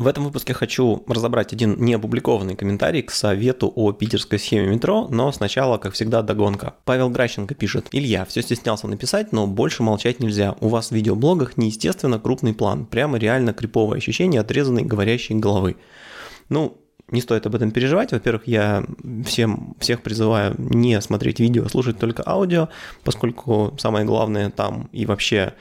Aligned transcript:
В 0.00 0.06
этом 0.06 0.24
выпуске 0.24 0.54
хочу 0.54 1.04
разобрать 1.08 1.52
один 1.52 1.76
неопубликованный 1.78 2.56
комментарий 2.56 3.02
к 3.02 3.10
совету 3.10 3.70
о 3.76 3.92
питерской 3.92 4.38
схеме 4.38 4.66
метро, 4.66 5.06
но 5.10 5.30
сначала, 5.30 5.76
как 5.76 5.92
всегда, 5.92 6.22
догонка. 6.22 6.76
Павел 6.86 7.10
Гращенко 7.10 7.54
пишет. 7.54 7.88
Илья, 7.92 8.24
все 8.24 8.40
стеснялся 8.40 8.88
написать, 8.88 9.30
но 9.32 9.46
больше 9.46 9.82
молчать 9.82 10.18
нельзя. 10.18 10.56
У 10.60 10.68
вас 10.68 10.88
в 10.88 10.92
видеоблогах 10.92 11.58
неестественно 11.58 12.18
крупный 12.18 12.54
план. 12.54 12.86
Прямо 12.86 13.18
реально 13.18 13.52
криповое 13.52 13.98
ощущение 13.98 14.40
отрезанной 14.40 14.84
говорящей 14.84 15.34
головы. 15.34 15.76
Ну, 16.48 16.78
не 17.10 17.20
стоит 17.20 17.44
об 17.46 17.54
этом 17.54 17.70
переживать. 17.70 18.12
Во-первых, 18.12 18.46
я 18.46 18.84
всем, 19.26 19.76
всех 19.80 20.02
призываю 20.02 20.54
не 20.58 20.98
смотреть 21.00 21.40
видео, 21.40 21.64
а 21.66 21.68
слушать 21.68 21.98
только 21.98 22.22
аудио, 22.26 22.68
поскольку 23.04 23.74
самое 23.78 24.06
главное 24.06 24.50
там 24.50 24.88
и 24.92 25.04
вообще 25.04 25.54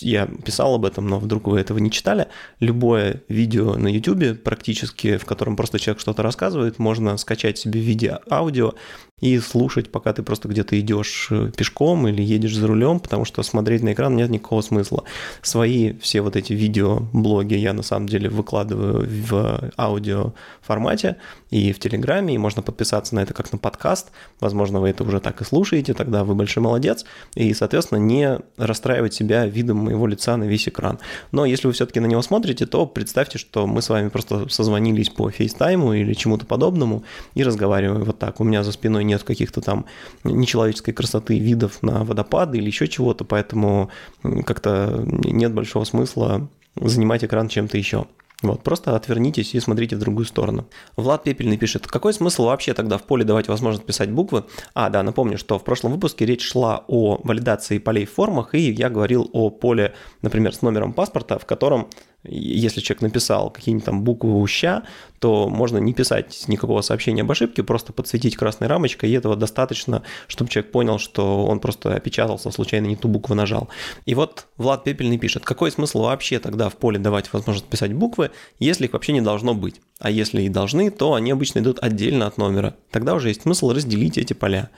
я 0.00 0.26
писал 0.26 0.74
об 0.74 0.84
этом, 0.84 1.06
но 1.06 1.18
вдруг 1.18 1.48
вы 1.48 1.60
этого 1.60 1.78
не 1.78 1.90
читали, 1.90 2.28
любое 2.60 3.22
видео 3.28 3.74
на 3.74 3.88
YouTube 3.88 4.42
практически, 4.42 5.16
в 5.16 5.24
котором 5.24 5.56
просто 5.56 5.78
человек 5.78 6.00
что-то 6.00 6.22
рассказывает, 6.22 6.78
можно 6.78 7.16
скачать 7.16 7.58
себе 7.58 7.80
в 7.80 7.84
виде 7.84 8.18
аудио 8.30 8.74
и 9.20 9.38
слушать, 9.40 9.90
пока 9.90 10.12
ты 10.12 10.22
просто 10.22 10.48
где-то 10.48 10.78
идешь 10.78 11.28
э, 11.30 11.50
пешком 11.56 12.06
или 12.06 12.22
едешь 12.22 12.54
за 12.54 12.66
рулем, 12.66 13.00
потому 13.00 13.24
что 13.24 13.42
смотреть 13.42 13.82
на 13.82 13.92
экран 13.92 14.14
нет 14.14 14.30
никакого 14.30 14.60
смысла. 14.62 15.04
Свои 15.42 15.94
все 15.98 16.20
вот 16.20 16.36
эти 16.36 16.52
видеоблоги 16.52 17.54
я 17.54 17.72
на 17.72 17.82
самом 17.82 18.08
деле 18.08 18.28
выкладываю 18.28 19.08
в 19.08 19.70
аудио 19.76 20.34
формате 20.62 21.16
и 21.50 21.72
в 21.72 21.80
Телеграме, 21.80 22.34
и 22.34 22.38
можно 22.38 22.62
подписаться 22.62 23.14
на 23.14 23.20
это 23.20 23.34
как 23.34 23.50
на 23.52 23.58
подкаст. 23.58 24.12
Возможно, 24.40 24.80
вы 24.80 24.90
это 24.90 25.02
уже 25.02 25.20
так 25.20 25.40
и 25.40 25.44
слушаете, 25.44 25.94
тогда 25.94 26.22
вы 26.24 26.34
большой 26.34 26.62
молодец. 26.62 27.04
И, 27.34 27.52
соответственно, 27.54 27.98
не 27.98 28.38
расстраивать 28.56 29.14
себя 29.14 29.46
видом 29.46 29.67
моего 29.74 30.06
лица 30.06 30.36
на 30.36 30.44
весь 30.44 30.68
экран. 30.68 30.98
Но 31.32 31.44
если 31.44 31.66
вы 31.66 31.72
все-таки 31.72 32.00
на 32.00 32.06
него 32.06 32.22
смотрите, 32.22 32.66
то 32.66 32.86
представьте, 32.86 33.38
что 33.38 33.66
мы 33.66 33.82
с 33.82 33.88
вами 33.88 34.08
просто 34.08 34.48
созвонились 34.48 35.10
по 35.10 35.30
фейстайму 35.30 35.92
или 35.92 36.14
чему-то 36.14 36.46
подобному 36.46 37.04
и 37.34 37.42
разговариваем 37.42 38.04
вот 38.04 38.18
так. 38.18 38.40
У 38.40 38.44
меня 38.44 38.64
за 38.64 38.72
спиной 38.72 39.04
нет 39.04 39.22
каких-то 39.22 39.60
там 39.60 39.86
нечеловеческой 40.24 40.94
красоты 40.94 41.38
видов 41.38 41.82
на 41.82 42.04
водопады 42.04 42.58
или 42.58 42.66
еще 42.66 42.88
чего-то, 42.88 43.24
поэтому 43.24 43.90
как-то 44.22 45.02
нет 45.04 45.52
большого 45.52 45.84
смысла 45.84 46.48
занимать 46.76 47.24
экран 47.24 47.48
чем-то 47.48 47.76
еще. 47.76 48.06
Вот, 48.40 48.62
просто 48.62 48.94
отвернитесь 48.94 49.54
и 49.54 49.60
смотрите 49.60 49.96
в 49.96 49.98
другую 49.98 50.24
сторону. 50.24 50.68
Влад 50.96 51.24
Пепельный 51.24 51.56
пишет, 51.56 51.88
какой 51.88 52.12
смысл 52.12 52.44
вообще 52.44 52.72
тогда 52.72 52.96
в 52.96 53.02
поле 53.02 53.24
давать 53.24 53.48
возможность 53.48 53.84
писать 53.84 54.12
буквы? 54.12 54.44
А, 54.74 54.90
да, 54.90 55.02
напомню, 55.02 55.38
что 55.38 55.58
в 55.58 55.64
прошлом 55.64 55.92
выпуске 55.92 56.24
речь 56.24 56.44
шла 56.44 56.84
о 56.86 57.20
валидации 57.24 57.78
полей 57.78 58.06
в 58.06 58.12
формах, 58.12 58.54
и 58.54 58.70
я 58.70 58.90
говорил 58.90 59.28
о 59.32 59.50
поле, 59.50 59.94
например, 60.22 60.54
с 60.54 60.62
номером 60.62 60.92
паспорта, 60.92 61.40
в 61.40 61.46
котором 61.46 61.88
если 62.30 62.80
человек 62.80 63.02
написал 63.02 63.50
какие-нибудь 63.50 63.84
там 63.84 64.02
буквы 64.02 64.38
уща, 64.40 64.84
то 65.18 65.48
можно 65.48 65.78
не 65.78 65.92
писать 65.92 66.44
никакого 66.46 66.80
сообщения 66.80 67.22
об 67.22 67.30
ошибке, 67.30 67.62
просто 67.62 67.92
подсветить 67.92 68.36
красной 68.36 68.68
рамочкой, 68.68 69.10
и 69.10 69.14
этого 69.14 69.36
достаточно, 69.36 70.02
чтобы 70.26 70.50
человек 70.50 70.70
понял, 70.70 70.98
что 70.98 71.44
он 71.44 71.60
просто 71.60 71.94
опечатался, 71.94 72.50
случайно 72.50 72.86
не 72.86 72.96
ту 72.96 73.08
букву 73.08 73.34
нажал. 73.34 73.68
И 74.06 74.14
вот 74.14 74.46
Влад 74.56 74.84
Пепельный 74.84 75.18
пишет, 75.18 75.44
какой 75.44 75.70
смысл 75.70 76.02
вообще 76.02 76.38
тогда 76.38 76.68
в 76.68 76.76
поле 76.76 76.98
давать 76.98 77.32
возможность 77.32 77.68
писать 77.68 77.92
буквы, 77.92 78.30
если 78.58 78.86
их 78.86 78.92
вообще 78.92 79.12
не 79.12 79.20
должно 79.20 79.54
быть? 79.54 79.80
А 79.98 80.10
если 80.10 80.42
и 80.42 80.48
должны, 80.48 80.90
то 80.90 81.14
они 81.14 81.32
обычно 81.32 81.58
идут 81.58 81.78
отдельно 81.82 82.26
от 82.26 82.38
номера. 82.38 82.76
Тогда 82.92 83.14
уже 83.14 83.28
есть 83.28 83.42
смысл 83.42 83.72
разделить 83.72 84.16
эти 84.16 84.32
поля. 84.32 84.70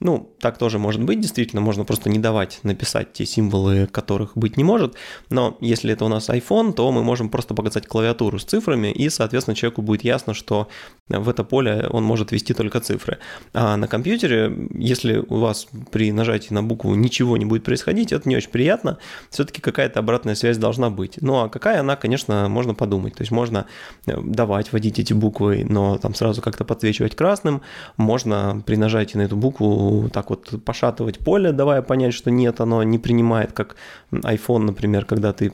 Ну, 0.00 0.34
так 0.40 0.58
тоже 0.58 0.80
может 0.80 1.02
быть, 1.02 1.20
действительно, 1.20 1.60
можно 1.60 1.84
просто 1.84 2.10
не 2.10 2.18
давать 2.18 2.58
написать 2.64 3.12
те 3.12 3.24
символы, 3.24 3.86
которых 3.86 4.32
быть 4.34 4.56
не 4.56 4.64
может, 4.64 4.96
но 5.30 5.56
если 5.60 5.92
это 5.92 6.04
у 6.04 6.08
нас 6.08 6.28
iPhone, 6.28 6.72
то 6.72 6.90
мы 6.90 7.04
можем 7.04 7.28
просто 7.28 7.54
показать 7.54 7.86
клавиатуру 7.86 8.40
с 8.40 8.44
цифрами, 8.44 8.88
и, 8.88 9.08
соответственно, 9.10 9.54
человеку 9.54 9.82
будет 9.82 10.02
ясно, 10.02 10.34
что 10.34 10.68
в 11.08 11.28
это 11.28 11.44
поле 11.44 11.86
он 11.90 12.02
может 12.02 12.32
ввести 12.32 12.52
только 12.52 12.80
цифры. 12.80 13.18
А 13.52 13.76
на 13.76 13.86
компьютере, 13.86 14.68
если 14.74 15.18
у 15.18 15.36
вас 15.36 15.68
при 15.92 16.10
нажатии 16.10 16.52
на 16.52 16.64
букву 16.64 16.94
ничего 16.96 17.36
не 17.36 17.44
будет 17.44 17.62
происходить, 17.62 18.10
это 18.12 18.28
не 18.28 18.36
очень 18.36 18.50
приятно, 18.50 18.98
все-таки 19.30 19.60
какая-то 19.60 20.00
обратная 20.00 20.34
связь 20.34 20.58
должна 20.58 20.90
быть. 20.90 21.18
Ну, 21.20 21.42
а 21.42 21.48
какая 21.48 21.78
она, 21.78 21.94
конечно, 21.94 22.48
можно 22.48 22.74
подумать. 22.74 23.14
То 23.14 23.22
есть 23.22 23.30
можно 23.30 23.66
э, 24.06 24.16
давать, 24.62 24.72
вводить 24.72 24.98
эти 24.98 25.12
буквы, 25.12 25.66
но 25.68 25.98
там 25.98 26.14
сразу 26.14 26.42
как-то 26.42 26.64
подсвечивать 26.64 27.14
красным, 27.14 27.60
можно 27.96 28.62
при 28.66 28.76
нажатии 28.76 29.18
на 29.18 29.22
эту 29.22 29.36
букву 29.36 30.08
так 30.12 30.30
вот 30.30 30.64
пошатывать 30.64 31.18
поле, 31.18 31.52
давая 31.52 31.82
понять, 31.82 32.14
что 32.14 32.30
нет, 32.30 32.60
оно 32.60 32.82
не 32.82 32.98
принимает, 32.98 33.52
как 33.52 33.76
iPhone, 34.12 34.64
например, 34.64 35.04
когда 35.04 35.32
ты 35.32 35.50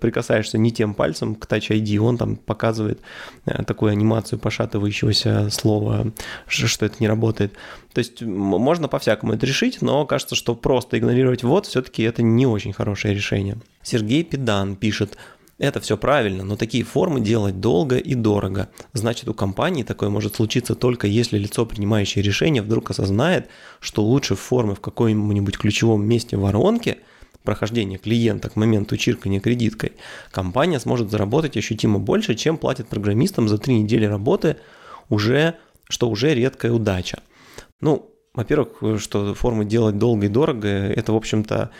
прикасаешься 0.00 0.58
не 0.58 0.70
тем 0.70 0.94
пальцем 0.94 1.34
к 1.34 1.46
Touch 1.46 1.70
ID, 1.70 1.98
он 1.98 2.16
там 2.16 2.36
показывает 2.36 3.00
э, 3.46 3.62
такую 3.64 3.92
анимацию 3.92 4.38
пошатывающегося 4.38 5.50
слова, 5.50 6.06
что 6.46 6.86
это 6.86 6.96
не 7.00 7.08
работает. 7.08 7.52
То 7.92 8.00
есть 8.00 8.22
можно 8.22 8.88
по-всякому 8.88 9.32
это 9.32 9.46
решить, 9.46 9.82
но 9.82 10.06
кажется, 10.06 10.34
что 10.34 10.54
просто 10.54 10.98
игнорировать 10.98 11.42
вот 11.44 11.66
все-таки 11.66 12.02
это 12.02 12.22
не 12.22 12.46
очень 12.46 12.72
хорошее 12.72 13.14
решение. 13.14 13.56
Сергей 13.82 14.24
Педан 14.24 14.76
пишет, 14.76 15.16
это 15.58 15.80
все 15.80 15.96
правильно, 15.96 16.44
но 16.44 16.56
такие 16.56 16.84
формы 16.84 17.20
делать 17.20 17.60
долго 17.60 17.96
и 17.96 18.14
дорого. 18.14 18.68
Значит, 18.92 19.28
у 19.28 19.34
компании 19.34 19.82
такое 19.82 20.08
может 20.08 20.36
случиться 20.36 20.74
только 20.74 21.06
если 21.06 21.36
лицо, 21.36 21.66
принимающее 21.66 22.22
решение, 22.22 22.62
вдруг 22.62 22.90
осознает, 22.90 23.48
что 23.80 24.04
лучше 24.04 24.36
формы 24.36 24.76
в 24.76 24.80
каком-нибудь 24.80 25.58
ключевом 25.58 26.06
месте 26.06 26.36
воронки 26.36 26.98
прохождения 27.42 27.98
клиента 27.98 28.50
к 28.50 28.56
моменту 28.56 28.96
чиркания 28.96 29.40
кредиткой, 29.40 29.92
компания 30.30 30.78
сможет 30.78 31.10
заработать 31.10 31.56
ощутимо 31.56 31.98
больше, 31.98 32.34
чем 32.34 32.56
платит 32.56 32.88
программистам 32.88 33.48
за 33.48 33.58
три 33.58 33.80
недели 33.80 34.04
работы, 34.04 34.58
уже, 35.08 35.54
что 35.88 36.08
уже 36.08 36.34
редкая 36.34 36.72
удача. 36.72 37.20
Ну, 37.80 38.10
во-первых, 38.34 39.00
что 39.00 39.34
формы 39.34 39.64
делать 39.64 39.98
долго 39.98 40.26
и 40.26 40.28
дорого, 40.28 40.68
это, 40.68 41.12
в 41.12 41.16
общем-то, 41.16 41.70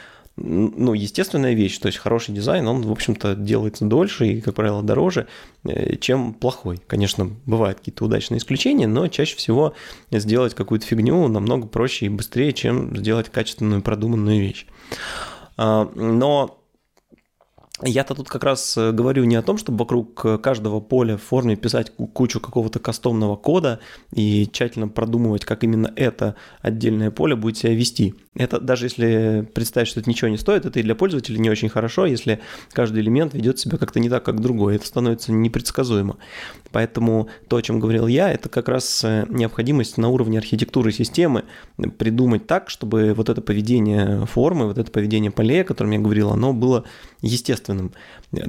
ну, 0.41 0.94
естественная 0.94 1.54
вещь, 1.54 1.78
то 1.78 1.87
есть 1.87 1.99
хороший 1.99 2.34
дизайн, 2.34 2.66
он, 2.66 2.82
в 2.82 2.93
общем-то, 2.93 3.34
делается 3.34 3.84
дольше 3.84 4.26
и, 4.26 4.41
как 4.41 4.54
правило, 4.54 4.82
дороже, 4.82 5.26
э, 5.65 5.97
чем 5.97 6.34
плохой. 6.34 6.81
Конечно, 6.87 7.31
бывают 7.47 7.78
какие-то 7.78 8.04
удачные 8.04 8.38
исключения, 8.38 8.87
но 8.87 9.09
чаще 9.09 9.37
всего 9.37 9.75
сделать 10.10 10.54
какую-то 10.54 10.87
фигню 10.87 11.28
намного 11.28 11.66
проще 11.66 12.06
и 12.06 12.10
быстрее, 12.10 12.53
чем 12.53 12.97
сделать 12.97 13.28
качественную 13.28 13.82
продуманную 13.82 14.41
вещь. 14.41 14.66
А, 15.56 15.91
но 15.94 16.58
я-то 17.83 18.15
тут 18.15 18.28
как 18.28 18.43
раз 18.43 18.77
э, 18.77 18.91
говорю 18.91 19.25
не 19.25 19.37
о 19.37 19.43
том, 19.43 19.56
чтобы 19.56 19.78
вокруг 19.78 20.25
э, 20.25 20.39
каждого 20.39 20.81
поля 20.81 21.16
в 21.16 21.22
форме 21.22 21.55
писать 21.55 21.93
кучу 22.12 22.41
какого-то 22.41 22.81
кастомного 22.81 23.37
кода 23.37 23.78
и 24.12 24.49
тщательно 24.50 24.89
продумывать, 24.89 25.44
как 25.44 25.62
именно 25.62 25.93
это 25.94 26.34
отдельное 26.61 27.11
поле 27.12 27.37
будет 27.37 27.56
себя 27.56 27.75
вести. 27.75 28.15
Это 28.34 28.61
даже 28.61 28.87
если 28.87 29.49
представить, 29.55 29.88
что 29.88 30.00
это 30.00 30.11
ничего 30.11 30.28
не 30.28 30.38
стоит, 30.38 30.67
это 30.67 30.81
и 30.81 30.83
для 30.83 30.94
пользователя 30.94 31.38
не 31.38 31.50
очень 31.50 31.69
хорошо, 31.69 32.06
если 32.06 32.41
каждый 32.72 33.03
элемент 33.03 33.34
ведет 33.34 33.59
себя 33.59 33.78
как-то 33.78 34.00
не 34.00 34.09
так, 34.09 34.25
как 34.25 34.41
другой. 34.41 34.77
Это 34.77 34.87
становится 34.87 35.33
непредсказуемо. 35.33 36.17
Поэтому 36.72 37.28
то, 37.49 37.56
о 37.56 37.62
чем 37.62 37.78
говорил 37.78 38.06
я, 38.06 38.31
это 38.31 38.49
как 38.49 38.69
раз 38.69 39.05
э, 39.05 39.25
необходимость 39.28 39.99
на 39.99 40.09
уровне 40.09 40.38
архитектуры 40.38 40.91
системы 40.91 41.44
придумать 41.97 42.47
так, 42.49 42.71
чтобы 42.71 43.15
вот 43.15 43.28
это 43.28 43.41
поведение 43.41 44.27
формы, 44.27 44.67
вот 44.67 44.78
это 44.78 44.91
поведение 44.91 45.31
полей, 45.31 45.62
о 45.62 45.65
котором 45.65 45.93
я 45.93 46.00
говорил, 46.00 46.31
оно 46.31 46.53
было 46.53 46.84
естественным. 47.21 47.68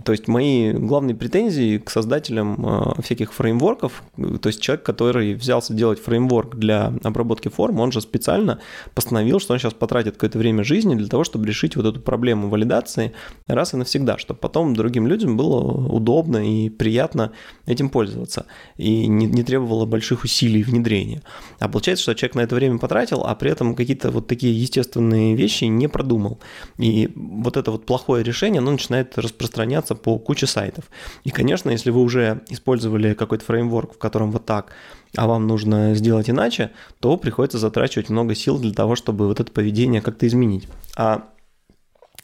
То 0.03 0.11
есть 0.11 0.27
мои 0.27 0.71
главные 0.73 1.15
претензии 1.15 1.77
к 1.77 1.89
создателям 1.89 2.65
э, 2.65 3.01
всяких 3.01 3.33
фреймворков, 3.33 4.03
то 4.15 4.47
есть 4.47 4.61
человек, 4.61 4.85
который 4.85 5.33
взялся 5.35 5.73
делать 5.73 5.99
фреймворк 5.99 6.55
для 6.55 6.93
обработки 7.03 7.47
форм, 7.47 7.79
он 7.79 7.91
же 7.91 8.01
специально 8.01 8.59
постановил, 8.93 9.39
что 9.39 9.53
он 9.53 9.59
сейчас 9.59 9.73
потратит 9.73 10.15
какое-то 10.15 10.37
время 10.37 10.63
жизни 10.63 10.95
для 10.95 11.07
того, 11.07 11.23
чтобы 11.23 11.47
решить 11.47 11.75
вот 11.75 11.85
эту 11.85 12.01
проблему 12.01 12.49
валидации 12.49 13.13
раз 13.47 13.73
и 13.73 13.77
навсегда, 13.77 14.17
чтобы 14.17 14.39
потом 14.39 14.75
другим 14.75 15.07
людям 15.07 15.37
было 15.37 15.59
удобно 15.59 16.37
и 16.37 16.69
приятно 16.69 17.31
этим 17.65 17.89
пользоваться 17.89 18.45
и 18.77 19.07
не, 19.07 19.27
не 19.27 19.43
требовало 19.43 19.85
больших 19.85 20.23
усилий 20.23 20.63
внедрения. 20.63 21.21
А 21.59 21.69
получается, 21.69 22.03
что 22.03 22.15
человек 22.15 22.35
на 22.35 22.41
это 22.41 22.55
время 22.55 22.79
потратил, 22.79 23.23
а 23.25 23.35
при 23.35 23.51
этом 23.51 23.75
какие-то 23.75 24.11
вот 24.11 24.27
такие 24.27 24.59
естественные 24.59 25.35
вещи 25.35 25.65
не 25.65 25.87
продумал. 25.87 26.39
И 26.77 27.11
вот 27.15 27.57
это 27.57 27.71
вот 27.71 27.85
плохое 27.85 28.23
решение, 28.23 28.59
оно 28.59 28.71
начинает 28.71 29.08
распространяться 29.17 29.49
распространяться 29.59 29.95
по 29.95 30.17
куче 30.19 30.47
сайтов. 30.47 30.85
И, 31.23 31.31
конечно, 31.31 31.69
если 31.69 31.91
вы 31.91 32.01
уже 32.01 32.41
использовали 32.49 33.13
какой-то 33.13 33.45
фреймворк, 33.45 33.95
в 33.95 33.97
котором 33.97 34.31
вот 34.31 34.45
так, 34.45 34.71
а 35.15 35.27
вам 35.27 35.47
нужно 35.47 35.95
сделать 35.95 36.29
иначе, 36.29 36.71
то 36.99 37.17
приходится 37.17 37.57
затрачивать 37.57 38.09
много 38.09 38.35
сил 38.35 38.59
для 38.59 38.73
того, 38.73 38.95
чтобы 38.95 39.27
вот 39.27 39.39
это 39.39 39.51
поведение 39.51 40.01
как-то 40.01 40.27
изменить. 40.27 40.67
А 40.95 41.29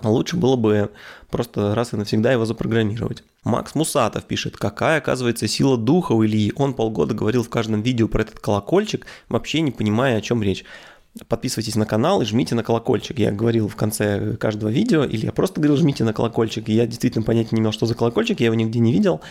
лучше 0.04 0.38
было 0.38 0.56
бы 0.56 0.92
просто 1.30 1.74
раз 1.76 1.94
и 1.94 1.98
навсегда 1.98 2.32
его 2.32 2.46
запрограммировать. 2.46 3.24
Макс 3.44 3.76
Мусатов 3.76 4.24
пишет, 4.26 4.58
какая 4.58 4.98
оказывается 4.98 5.48
сила 5.48 5.78
духа 5.78 6.14
у 6.14 6.26
Ильи. 6.26 6.52
Он 6.56 6.74
полгода 6.74 7.14
говорил 7.14 7.44
в 7.44 7.50
каждом 7.50 7.82
видео 7.82 8.08
про 8.08 8.22
этот 8.22 8.40
колокольчик, 8.40 9.06
вообще 9.30 9.62
не 9.62 9.72
понимая, 9.72 10.18
о 10.18 10.22
чем 10.22 10.42
речь. 10.42 10.66
Подписывайтесь 11.28 11.76
на 11.76 11.86
канал 11.86 12.22
и 12.22 12.26
жмите 12.26 12.56
на 12.56 12.64
колокольчик. 12.64 13.20
Я 13.20 13.32
говорил 13.32 13.68
в 13.68 13.76
конце 13.76 14.36
каждого 14.38 14.70
видео, 14.70 15.04
или 15.04 15.26
я 15.26 15.32
просто 15.32 15.62
говорил, 15.62 15.78
жмите 15.78 16.04
на 16.04 16.14
колокольчик. 16.14 16.68
Я 16.68 16.86
действительно 16.86 17.24
понятия 17.24 17.56
не 17.56 17.62
имел, 17.62 17.72
что 17.72 17.86
за 17.86 17.96
колокольчик, 17.96 18.40
я 18.40 18.48
его 18.48 18.56
нигде 18.56 18.80
не 18.80 18.92
видел. 18.92 19.22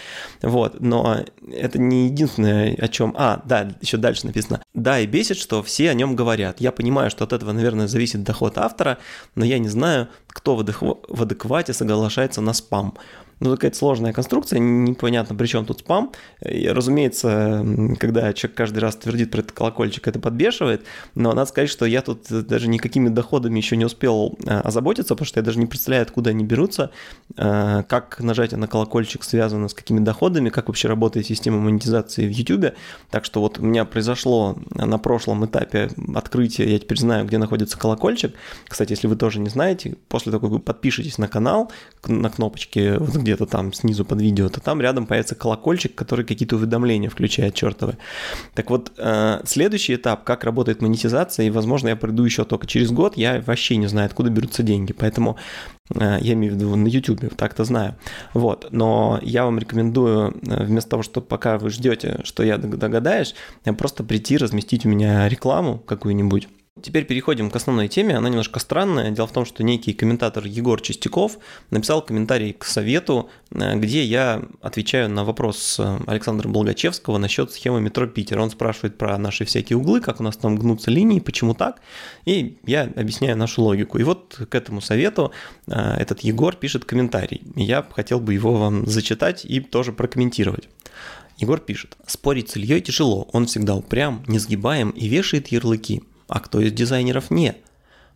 Вот, 0.43 0.81
но 0.81 1.25
это 1.53 1.79
не 1.79 2.07
единственное, 2.07 2.75
о 2.75 2.89
чем... 2.89 3.15
А, 3.17 3.43
да, 3.45 3.69
еще 3.81 3.99
дальше 3.99 4.27
написано. 4.27 4.64
Да, 4.75 4.99
и 4.99 5.07
бесит, 5.07 5.37
что 5.37 5.63
все 5.63 5.91
о 5.91 5.95
нем 5.95 6.17
говорят. 6.17 6.61
Я 6.61 6.73
понимаю, 6.73 7.09
что 7.09 7.23
от 7.23 7.33
этого, 7.33 7.53
наверное, 7.53 7.87
зависит 7.87 8.25
доход 8.25 8.59
автора, 8.59 8.99
но 9.37 9.45
я 9.45 9.61
не 9.61 9.69
знаю, 9.69 10.09
кто 10.27 10.57
в 10.57 11.23
адеквате 11.23 11.73
соглашается 11.73 12.41
на 12.41 12.53
спам 12.53 12.95
ну, 13.41 13.51
какая-то 13.51 13.77
сложная 13.77 14.13
конструкция, 14.13 14.59
непонятно, 14.59 15.35
при 15.35 15.47
чем 15.47 15.65
тут 15.67 15.81
спам. 15.81 16.13
И, 16.45 16.69
разумеется, 16.69 17.65
когда 17.99 18.33
человек 18.33 18.57
каждый 18.57 18.79
раз 18.79 18.97
твердит 18.97 19.31
про 19.31 19.41
этот 19.41 19.53
колокольчик, 19.53 20.07
это 20.09 20.19
подбешивает, 20.19 20.85
но 21.15 21.33
надо 21.33 21.49
сказать, 21.49 21.71
что 21.71 21.85
я 21.85 22.03
тут 22.03 22.27
даже 22.31 22.69
никакими 22.69 23.09
доходами 23.09 23.59
еще 23.59 23.77
не 23.77 23.85
успел 23.85 24.39
э, 24.47 24.61
озаботиться, 24.61 25.15
потому 25.15 25.27
что 25.27 25.41
я 25.41 25.45
даже 25.45 25.59
не 25.59 25.67
представляю, 25.67 26.03
откуда 26.03 26.31
они 26.31 26.45
берутся, 26.45 26.91
э, 27.37 27.83
как 27.89 28.21
нажатие 28.21 28.59
на 28.59 28.67
колокольчик 28.69 29.25
связано 29.25 29.69
с 29.69 29.75
какими 29.75 30.01
доходами, 30.01 30.49
как 30.49 30.69
вообще 30.69 30.89
работает 30.89 31.27
система 31.27 31.59
монетизации 31.59 32.27
в 32.27 32.31
YouTube. 32.31 32.75
Так 33.11 33.25
что 33.25 33.41
вот 33.41 33.59
у 33.59 33.63
меня 33.63 33.85
произошло 33.85 34.57
на 34.71 34.99
прошлом 34.99 35.45
этапе 35.47 35.91
открытия, 36.15 36.71
я 36.71 36.79
теперь 36.79 36.99
знаю, 36.99 37.27
где 37.27 37.39
находится 37.39 37.79
колокольчик. 37.79 38.35
Кстати, 38.67 38.93
если 38.93 39.07
вы 39.07 39.17
тоже 39.17 39.41
не 39.41 39.49
знаете, 39.49 39.97
после 40.09 40.33
того, 40.33 40.43
как 40.43 40.51
вы 40.51 40.59
подпишетесь 40.59 41.19
на 41.19 41.29
канал, 41.29 41.71
на 42.07 42.31
кнопочке 42.31 42.97
где-то 42.99 43.47
там 43.47 43.73
снизу 43.73 44.05
под 44.05 44.21
видео, 44.21 44.49
то 44.49 44.61
там 44.61 44.81
рядом 44.81 45.07
появится 45.07 45.35
колокольчик, 45.35 45.95
который 45.95 46.25
какие-то 46.25 46.57
уведомления 46.57 47.11
включает 47.11 47.55
чертовы. 47.55 47.97
Так 48.55 48.71
вот, 48.71 48.93
э, 48.97 49.41
следующий 49.45 49.95
этап, 49.95 50.25
как 50.25 50.45
работает 50.45 50.83
монетизация, 50.83 51.47
и, 51.47 51.51
возможно, 51.51 51.89
я 51.89 51.97
приду 51.97 52.25
еще 52.25 52.45
только 52.45 52.67
через 52.67 52.91
год, 52.91 53.17
я 53.17 53.43
вообще 53.47 53.77
не 53.77 53.87
знаю, 53.87 54.07
откуда 54.07 54.31
берутся 54.31 54.63
деньги, 54.63 54.93
поэтому 54.93 55.37
я 55.91 56.33
имею 56.33 56.55
в 56.55 56.57
виду 56.57 56.75
на 56.77 56.89
YouTube, 56.89 57.35
так-то 57.37 57.65
знаю. 57.65 57.95
Вот, 58.33 58.69
но 58.71 59.19
я 59.23 59.45
вам 59.45 59.59
рекомендую, 59.59 60.35
э, 60.47 60.65
вместо 60.65 60.91
того, 60.91 61.03
что 61.03 61.21
пока 61.21 61.59
вы 61.59 61.69
ждете, 61.69 62.21
что 62.25 62.43
я 62.43 62.57
догадаюсь, 62.57 63.35
просто 63.77 64.03
прийти, 64.03 64.39
разместить 64.39 64.87
у 64.87 64.89
меня 64.89 65.29
рекламу 65.29 65.79
какую-нибудь, 65.79 66.49
Теперь 66.83 67.05
переходим 67.05 67.53
к 67.53 67.57
основной 67.57 67.87
теме. 67.87 68.17
Она 68.17 68.29
немножко 68.29 68.59
странная. 68.59 69.13
Дело 69.13 69.29
в 69.29 69.33
том, 69.33 69.45
что 69.45 69.63
некий 69.63 69.93
комментатор 69.93 70.45
Егор 70.45 70.81
Чистяков 70.81 71.39
написал 71.71 72.03
комментарий 72.03 72.53
к 72.53 72.65
совету, 72.65 73.31
э, 73.53 73.77
где 73.77 74.03
я 74.03 74.43
отвечаю 74.61 75.09
на 75.09 75.25
вопрос 75.25 75.79
э, 75.79 75.99
Александра 76.09 76.49
Болгачевского 76.49 77.19
насчет 77.19 77.53
схемы 77.53 77.81
метро 77.81 78.09
Питер. 78.09 78.41
Он 78.41 78.51
спрашивает 78.51 78.99
про 78.99 79.17
наши 79.19 79.45
всякие 79.45 79.77
углы, 79.77 80.01
как 80.01 80.19
у 80.19 80.25
нас 80.25 80.37
там 80.37 80.57
гнутся 80.57 80.91
линии, 80.91 81.21
почему 81.21 81.55
так. 81.55 81.81
И 82.25 82.59
я 82.67 82.91
объясняю 82.97 83.37
нашу 83.37 83.63
логику. 83.63 83.99
И 83.99 84.03
вот 84.03 84.41
к 84.51 84.53
этому 84.53 84.81
совету 84.81 85.31
э, 85.69 85.75
этот 85.75 86.23
Егор 86.23 86.57
пишет 86.57 86.85
комментарий. 86.85 87.43
Я 87.55 87.87
хотел 87.89 88.19
бы 88.19 88.35
его 88.35 88.53
вам 88.53 88.85
зачитать 88.85 89.45
и 89.45 89.61
тоже 89.61 89.93
прокомментировать. 89.93 90.69
Егор 91.39 91.61
пишет. 91.61 91.97
Спорить 92.05 92.51
с 92.51 92.57
Ильей 92.57 92.81
тяжело, 92.81 93.29
он 93.33 93.47
всегда 93.47 93.77
упрям, 93.77 94.25
несгибаем 94.27 94.91
и 94.91 95.07
вешает 95.07 95.49
ярлыки 95.49 96.03
а 96.29 96.41
кто 96.41 96.61
из 96.61 96.73
дизайнеров 96.73 97.31
не. 97.31 97.57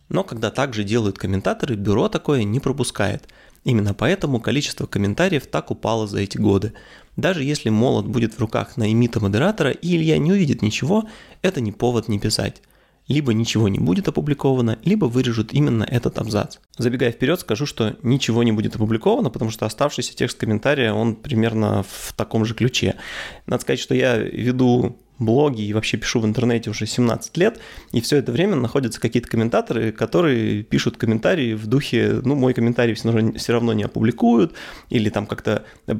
Но 0.09 0.23
когда 0.23 0.49
также 0.49 0.83
делают 0.83 1.17
комментаторы, 1.17 1.75
бюро 1.75 2.09
такое 2.09 2.43
не 2.43 2.59
пропускает. 2.59 3.27
Именно 3.63 3.93
поэтому 3.93 4.39
количество 4.39 4.85
комментариев 4.87 5.45
так 5.47 5.69
упало 5.71 6.07
за 6.07 6.19
эти 6.19 6.37
годы. 6.37 6.73
Даже 7.15 7.43
если 7.43 7.69
молот 7.69 8.07
будет 8.07 8.33
в 8.33 8.39
руках 8.39 8.77
наимита 8.77 9.19
модератора 9.19 9.71
и 9.71 9.95
Илья 9.95 10.17
не 10.17 10.31
увидит 10.31 10.61
ничего, 10.61 11.07
это 11.41 11.61
не 11.61 11.71
повод 11.71 12.07
не 12.07 12.19
писать. 12.19 12.61
Либо 13.07 13.33
ничего 13.33 13.67
не 13.67 13.79
будет 13.79 14.07
опубликовано, 14.07 14.77
либо 14.85 15.05
вырежут 15.05 15.51
именно 15.51 15.83
этот 15.83 16.19
абзац. 16.19 16.57
Забегая 16.77 17.11
вперед, 17.11 17.39
скажу, 17.39 17.65
что 17.65 17.97
ничего 18.03 18.43
не 18.43 18.51
будет 18.51 18.75
опубликовано, 18.75 19.31
потому 19.31 19.49
что 19.49 19.65
оставшийся 19.65 20.15
текст 20.15 20.37
комментария, 20.37 20.93
он 20.93 21.15
примерно 21.15 21.83
в 21.83 22.13
таком 22.15 22.45
же 22.45 22.53
ключе. 22.53 22.95
Надо 23.47 23.63
сказать, 23.63 23.79
что 23.79 23.95
я 23.95 24.17
веду 24.17 24.95
блоги 25.19 25.61
и 25.61 25.73
вообще 25.73 25.97
пишу 25.97 26.21
в 26.21 26.25
интернете 26.25 26.69
уже 26.69 26.85
17 26.85 27.37
лет, 27.37 27.59
и 27.91 28.01
все 28.01 28.17
это 28.17 28.31
время 28.31 28.55
находятся 28.55 28.99
какие-то 28.99 29.29
комментаторы, 29.29 29.91
которые 29.91 30.63
пишут 30.63 30.97
комментарии 30.97 31.53
в 31.53 31.67
духе, 31.67 32.21
ну, 32.23 32.35
мой 32.35 32.53
комментарий 32.53 32.93
все 32.93 33.11
равно, 33.11 33.33
все 33.33 33.53
равно 33.53 33.73
не 33.73 33.83
опубликуют, 33.83 34.53
или 34.89 35.09
там 35.09 35.25
как-то 35.25 35.65
э, 35.87 35.95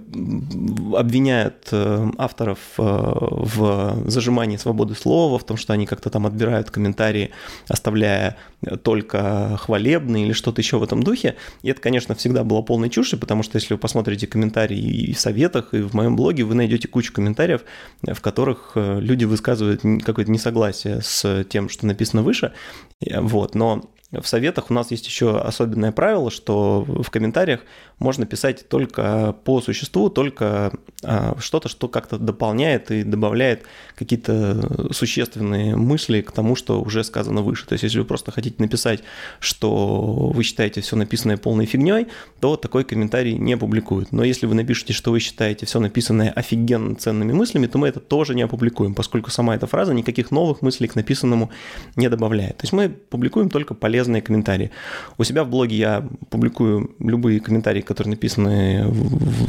обвиняют 0.96 1.68
э, 1.72 2.12
авторов 2.18 2.60
э, 2.78 2.82
в 2.82 4.04
зажимании 4.06 4.58
свободы 4.58 4.96
слова, 4.96 5.38
в 5.38 5.46
том, 5.46 5.58
что 5.58 5.74
они 5.74 5.86
как-то 5.86 6.10
там 6.10 6.26
отбирают 6.26 6.72
комментарии, 6.72 7.32
оставляя 7.68 8.38
только 8.84 9.58
хвалебные 9.58 10.26
или 10.26 10.34
что-то 10.34 10.62
еще 10.62 10.78
в 10.78 10.84
этом 10.84 11.04
духе. 11.04 11.36
И 11.62 11.70
это, 11.70 11.82
конечно, 11.82 12.16
всегда 12.16 12.44
было 12.44 12.62
полной 12.62 12.90
чушью, 12.90 13.20
потому 13.20 13.44
что 13.44 13.58
если 13.58 13.74
вы 13.74 13.78
посмотрите 13.80 14.28
комментарии 14.28 14.80
и 14.80 15.14
в 15.14 15.20
советах, 15.20 15.74
и 15.74 15.82
в 15.82 15.94
моем 15.94 16.16
блоге, 16.16 16.44
вы 16.44 16.56
найдете 16.56 16.88
кучу 16.88 17.14
комментариев, 17.14 17.62
в 18.02 18.22
которых 18.22 18.72
люди 19.10 19.26
высказывают 19.26 19.82
какое-то 20.04 20.32
несогласие 20.32 21.02
с 21.02 21.44
тем, 21.50 21.70
что 21.70 21.86
написано 21.86 22.24
выше, 22.24 22.54
вот, 23.02 23.56
но 23.56 23.90
в 24.12 24.26
советах 24.28 24.72
у 24.72 24.74
нас 24.74 24.90
есть 24.90 25.06
еще 25.06 25.38
особенное 25.40 25.92
правило, 25.92 26.32
что 26.32 26.84
в 26.88 27.12
комментариях 27.12 27.62
можно 28.00 28.26
писать 28.26 28.68
только 28.68 29.36
по 29.44 29.62
существу, 29.62 30.10
только 30.10 30.72
а, 31.04 31.36
что-то, 31.40 31.70
что 31.70 31.88
как-то 31.88 32.18
дополняет 32.18 32.90
и 32.90 33.04
добавляет 33.04 33.66
какие-то 33.96 34.92
существенные 34.92 35.76
мысли 35.76 36.22
к 36.22 36.32
тому, 36.32 36.56
что 36.56 36.82
уже 36.82 37.04
сказано 37.04 37.42
выше. 37.42 37.68
То 37.68 37.74
есть, 37.74 37.84
если 37.84 38.00
вы 38.00 38.06
просто 38.06 38.32
хотите 38.32 38.56
написать, 38.58 39.04
что 39.40 40.32
вы 40.34 40.44
считаете 40.44 40.82
все 40.82 40.96
написанное 40.96 41.38
полной 41.38 41.66
фигней, 41.66 42.08
то 42.40 42.56
такой 42.56 42.86
комментарий 42.86 43.38
не 43.38 43.54
опубликуют. 43.54 44.12
Но 44.12 44.24
если 44.24 44.48
вы 44.48 44.56
напишете, 44.56 44.94
что 44.94 45.12
вы 45.12 45.20
считаете 45.20 45.68
все 45.68 45.80
написанное 45.80 46.32
офигенно 46.32 46.96
ценными 46.96 47.34
мыслями, 47.34 47.68
то 47.68 47.78
мы 47.78 47.88
это 47.88 48.00
тоже 48.00 48.34
не 48.34 48.42
опубликуем, 48.42 48.96
поскольку 48.96 49.30
сама 49.30 49.56
эта 49.56 49.68
фраза 49.68 49.94
никаких 49.94 50.32
новых 50.32 50.64
мыслей 50.64 50.88
к 50.88 50.96
написанному 50.96 51.52
не 51.96 52.10
добавляет. 52.10 52.58
То 52.58 52.64
есть 52.64 52.74
мы 52.74 52.90
публикуем 52.90 53.50
только 53.50 53.76
полезные 53.76 53.99
комментарии. 54.06 54.72
У 55.18 55.24
себя 55.24 55.44
в 55.44 55.50
блоге 55.50 55.76
я 55.78 56.08
публикую 56.30 56.96
любые 57.00 57.40
комментарии, 57.40 57.82
которые 57.82 58.12
написаны 58.12 58.86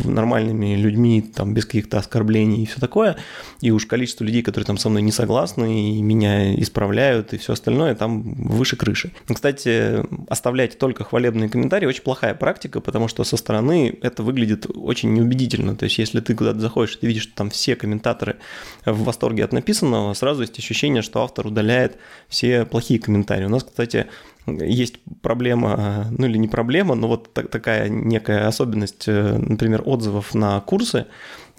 нормальными 0.05 0.75
людьми, 0.75 1.23
там, 1.23 1.55
без 1.55 1.65
каких-то 1.65 1.99
оскорблений 1.99 2.63
и 2.63 2.67
все 2.67 2.81
такое. 2.81 3.17
И 3.61 3.71
уж 3.71 3.87
количество 3.87 4.25
людей, 4.25 4.43
которые 4.43 4.67
там 4.67 4.79
со 4.79 4.89
мной 4.89 5.03
не 5.03 5.13
согласны 5.13 5.91
и 5.91 6.03
меня 6.03 6.55
исправляют 6.61 7.33
и 7.35 7.39
все 7.39 7.53
остальное, 7.53 7.95
там 7.95 8.23
выше 8.23 8.77
крыши. 8.77 9.13
Кстати, 9.27 10.03
оставлять 10.29 10.79
только 10.79 11.05
хвалебные 11.05 11.49
комментарии 11.49 11.87
очень 11.87 12.03
плохая 12.03 12.35
практика, 12.35 12.81
потому 12.81 13.09
что 13.09 13.25
со 13.25 13.37
стороны 13.37 13.99
это 14.03 14.23
выглядит 14.23 14.67
очень 14.75 15.13
неубедительно. 15.15 15.77
То 15.77 15.85
есть, 15.85 15.99
если 15.99 16.21
ты 16.21 16.35
куда-то 16.35 16.61
заходишь, 16.61 16.97
ты 16.97 17.07
видишь, 17.07 17.23
что 17.23 17.35
там 17.35 17.51
все 17.51 17.77
комментаторы 17.77 18.37
в 18.85 19.05
восторге 19.05 19.45
от 19.45 19.53
написанного, 19.53 20.15
сразу 20.15 20.43
есть 20.43 20.59
ощущение, 20.59 21.03
что 21.03 21.23
автор 21.23 21.47
удаляет 21.47 21.97
все 22.29 22.65
плохие 22.65 23.01
комментарии. 23.01 23.45
У 23.45 23.49
нас, 23.51 23.65
кстати, 23.65 24.07
есть 24.47 24.97
проблема, 25.23 26.07
ну 26.11 26.27
или 26.27 26.39
не 26.39 26.49
проблема, 26.49 26.95
но 26.95 27.09
вот 27.09 27.33
такая 27.33 27.89
некая 27.89 28.47
особенность, 28.47 29.05
э, 29.07 29.37
например, 29.39 29.83
отзывов 29.85 30.35
на 30.35 30.61
курсы. 30.61 31.07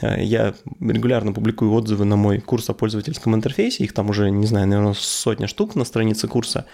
Э, 0.01 0.21
я 0.21 0.53
регулярно 0.79 1.33
публикую 1.33 1.71
отзывы 1.71 2.05
на 2.05 2.15
мой 2.15 2.39
курс 2.39 2.69
о 2.69 2.73
пользовательском 2.73 3.35
интерфейсе, 3.35 3.83
их 3.83 3.93
там 3.93 4.09
уже, 4.09 4.29
не 4.29 4.47
знаю, 4.47 4.67
наверное, 4.67 4.93
сотня 4.93 5.47
штук 5.47 5.75
на 5.75 5.85
странице 5.85 6.27
курса. 6.27 6.65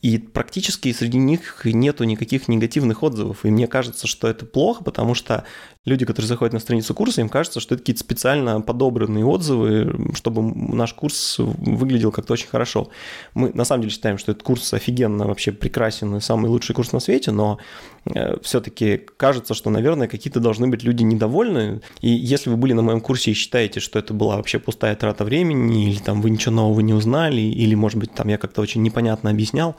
И 0.00 0.18
практически 0.18 0.92
среди 0.92 1.18
них 1.18 1.62
нету 1.64 2.04
никаких 2.04 2.46
негативных 2.46 3.02
отзывов. 3.02 3.44
И 3.44 3.50
мне 3.50 3.66
кажется, 3.66 4.06
что 4.06 4.28
это 4.28 4.46
плохо, 4.46 4.84
потому 4.84 5.14
что 5.14 5.44
люди, 5.84 6.04
которые 6.04 6.28
заходят 6.28 6.52
на 6.52 6.60
страницу 6.60 6.94
курса, 6.94 7.20
им 7.20 7.28
кажется, 7.28 7.58
что 7.58 7.74
это 7.74 7.82
какие-то 7.82 8.00
специально 8.00 8.60
подобранные 8.60 9.24
отзывы, 9.24 10.12
чтобы 10.14 10.42
наш 10.42 10.92
курс 10.92 11.36
выглядел 11.38 12.12
как-то 12.12 12.34
очень 12.34 12.46
хорошо. 12.46 12.90
Мы 13.34 13.50
на 13.54 13.64
самом 13.64 13.82
деле 13.82 13.92
считаем, 13.92 14.18
что 14.18 14.32
этот 14.32 14.44
курс 14.44 14.72
офигенно 14.72 15.26
вообще 15.26 15.50
прекрасен 15.50 16.16
и 16.16 16.20
самый 16.20 16.48
лучший 16.48 16.74
курс 16.74 16.92
на 16.92 17.00
свете, 17.00 17.32
но 17.32 17.58
э, 18.04 18.36
все-таки 18.42 18.98
кажется, 19.16 19.54
что, 19.54 19.70
наверное, 19.70 20.06
какие-то 20.06 20.38
должны 20.38 20.68
быть 20.68 20.84
люди 20.84 21.02
недовольны. 21.02 21.80
И 22.00 22.10
если 22.10 22.50
вы 22.50 22.56
были 22.56 22.72
на 22.72 22.82
моем 22.82 23.00
курсе 23.00 23.32
и 23.32 23.34
считаете, 23.34 23.80
что 23.80 23.98
это 23.98 24.14
была 24.14 24.36
вообще 24.36 24.60
пустая 24.60 24.94
трата 24.94 25.24
времени, 25.24 25.90
или 25.90 25.98
там 25.98 26.20
вы 26.20 26.30
ничего 26.30 26.54
нового 26.54 26.80
не 26.80 26.94
узнали, 26.94 27.40
или, 27.40 27.74
может 27.74 27.98
быть, 27.98 28.12
там 28.12 28.28
я 28.28 28.38
как-то 28.38 28.60
очень 28.60 28.82
непонятно 28.82 29.30
объяснял, 29.30 29.74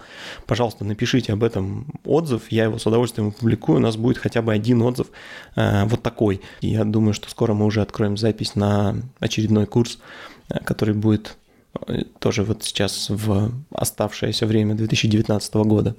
пожалуйста, 0.45 0.85
напишите 0.85 1.33
об 1.33 1.43
этом 1.43 1.87
отзыв, 2.05 2.51
я 2.51 2.65
его 2.65 2.77
с 2.77 2.85
удовольствием 2.85 3.29
опубликую, 3.29 3.77
у 3.77 3.81
нас 3.81 3.97
будет 3.97 4.17
хотя 4.17 4.41
бы 4.41 4.53
один 4.53 4.81
отзыв 4.81 5.07
э, 5.55 5.85
вот 5.85 6.01
такой. 6.01 6.41
Я 6.61 6.83
думаю, 6.83 7.13
что 7.13 7.29
скоро 7.29 7.53
мы 7.53 7.65
уже 7.65 7.81
откроем 7.81 8.17
запись 8.17 8.55
на 8.55 8.95
очередной 9.19 9.65
курс, 9.65 9.99
э, 10.49 10.59
который 10.63 10.93
будет 10.93 11.37
э, 11.87 12.03
тоже 12.19 12.43
вот 12.43 12.63
сейчас 12.63 13.09
в 13.09 13.51
оставшееся 13.71 14.45
время 14.45 14.75
2019 14.75 15.53
года. 15.55 15.95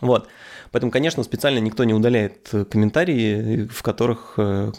Вот. 0.00 0.28
Поэтому, 0.72 0.90
конечно, 0.90 1.22
специально 1.22 1.58
никто 1.58 1.84
не 1.84 1.94
удаляет 1.94 2.48
комментарии, 2.70 3.68
в 3.70 3.82
которых 3.82 4.34
э, 4.38 4.72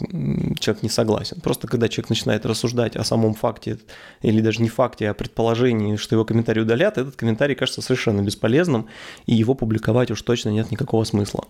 человек 0.58 0.82
не 0.82 0.88
согласен. 0.88 1.40
Просто 1.40 1.68
когда 1.68 1.88
человек 1.88 2.10
начинает 2.10 2.44
рассуждать 2.44 2.96
о 2.96 3.04
самом 3.04 3.34
факте, 3.34 3.78
или 4.20 4.40
даже 4.40 4.60
не 4.60 4.68
факте, 4.68 5.08
а 5.08 5.14
предположении, 5.14 5.96
что 5.96 6.16
его 6.16 6.24
комментарий 6.24 6.62
удалят, 6.62 6.98
этот 6.98 7.16
комментарий 7.16 7.54
кажется 7.54 7.80
совершенно 7.80 8.20
бесполезным, 8.22 8.88
и 9.26 9.34
его 9.34 9.54
публиковать 9.54 10.10
уж 10.10 10.20
точно 10.22 10.50
нет 10.50 10.70
никакого 10.70 11.04
смысла. 11.04 11.44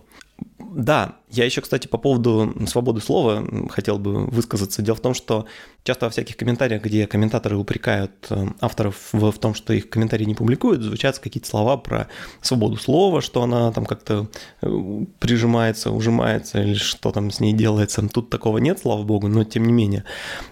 Да, 0.59 1.15
я 1.35 1.45
еще, 1.45 1.61
кстати, 1.61 1.87
по 1.87 1.97
поводу 1.97 2.53
свободы 2.67 3.01
слова 3.01 3.45
хотел 3.69 3.99
бы 3.99 4.25
высказаться. 4.25 4.81
Дело 4.81 4.95
в 4.95 5.01
том, 5.01 5.13
что 5.13 5.45
часто 5.83 6.05
во 6.05 6.09
всяких 6.09 6.35
комментариях, 6.35 6.81
где 6.81 7.05
комментаторы 7.05 7.57
упрекают 7.57 8.11
э, 8.29 8.47
авторов 8.59 9.09
в, 9.11 9.31
в 9.31 9.37
том, 9.37 9.53
что 9.53 9.71
их 9.73 9.89
комментарии 9.89 10.25
не 10.25 10.33
публикуют, 10.33 10.81
звучат 10.81 11.19
какие-то 11.19 11.47
слова 11.47 11.77
про 11.77 12.07
свободу 12.41 12.77
слова, 12.77 13.21
что 13.21 13.43
она 13.43 13.71
там 13.71 13.85
как-то 13.85 14.27
э, 14.61 15.05
прижимается, 15.19 15.91
ужимается 15.91 16.61
или 16.61 16.73
что 16.73 17.11
там 17.11 17.29
с 17.29 17.39
ней 17.39 17.53
делается. 17.53 18.07
Тут 18.07 18.29
такого 18.29 18.57
нет, 18.57 18.79
слава 18.79 19.03
богу, 19.03 19.27
но 19.27 19.43
тем 19.43 19.65
не 19.65 19.73
менее. 19.73 20.05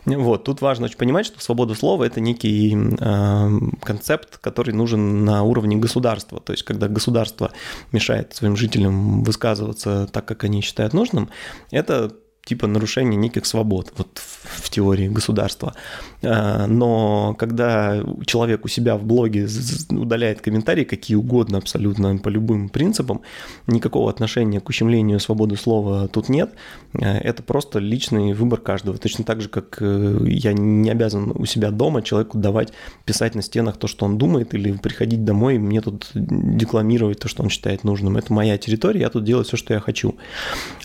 Вот, 0.05 0.43
тут 0.43 0.61
важно 0.61 0.85
очень 0.85 0.97
понимать, 0.97 1.25
что 1.25 1.41
свобода 1.41 1.73
слова– 1.73 2.03
это 2.05 2.19
некий 2.19 2.77
э, 2.99 3.49
концепт, 3.81 4.37
который 4.37 4.73
нужен 4.73 5.25
на 5.25 5.43
уровне 5.43 5.77
государства. 5.77 6.39
То 6.39 6.53
есть, 6.53 6.63
когда 6.63 6.87
государство 6.87 7.51
мешает 7.91 8.35
своим 8.35 8.55
жителям 8.55 9.23
высказываться 9.23 10.07
так, 10.11 10.25
как 10.25 10.43
они 10.43 10.61
нужным, 10.93 11.29
это 11.71 12.15
типа 12.45 12.67
нарушение 12.67 13.15
неких 13.15 13.45
свобод 13.45 13.93
вот 13.97 14.17
в, 14.17 14.65
в 14.65 14.69
теории 14.69 15.07
государства. 15.07 15.73
А, 16.21 16.67
но 16.67 17.35
когда 17.35 18.03
человек 18.25 18.65
у 18.65 18.67
себя 18.67 18.97
в 18.97 19.03
блоге 19.03 19.47
удаляет 19.89 20.41
комментарии 20.41 20.83
какие 20.83 21.15
угодно 21.15 21.57
абсолютно 21.57 22.17
по 22.17 22.29
любым 22.29 22.69
принципам, 22.69 23.21
никакого 23.67 24.09
отношения 24.09 24.59
к 24.59 24.67
ущемлению 24.67 25.19
свободы 25.19 25.55
слова 25.55 26.07
тут 26.07 26.27
нет. 26.27 26.53
А, 27.01 27.17
это 27.17 27.43
просто 27.43 27.79
личный 27.79 28.33
выбор 28.33 28.59
каждого. 28.59 28.97
Точно 28.97 29.23
так 29.23 29.41
же, 29.41 29.47
как 29.47 29.77
э, 29.79 30.19
я 30.25 30.53
не 30.53 30.89
обязан 30.89 31.31
у 31.35 31.45
себя 31.45 31.71
дома 31.71 32.01
человеку 32.01 32.37
давать 32.37 32.73
писать 33.05 33.35
на 33.35 33.41
стенах 33.41 33.77
то, 33.77 33.87
что 33.87 34.05
он 34.05 34.17
думает, 34.17 34.53
или 34.53 34.73
приходить 34.73 35.23
домой 35.23 35.55
и 35.55 35.59
мне 35.59 35.79
тут 35.79 36.09
декламировать 36.13 37.19
то, 37.19 37.29
что 37.29 37.43
он 37.43 37.49
считает 37.49 37.85
нужным. 37.85 38.17
Это 38.17 38.33
моя 38.33 38.57
территория, 38.57 39.01
я 39.01 39.09
тут 39.09 39.23
делаю 39.23 39.45
все, 39.45 39.55
что 39.55 39.73
я 39.73 39.79
хочу. 39.79 40.15